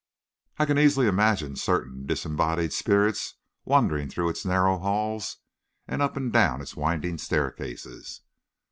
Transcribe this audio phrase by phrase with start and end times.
[0.57, 5.37] I can easily imagine certain disembodied spirits wandering through its narrow halls
[5.87, 8.21] and up and down its winding staircases."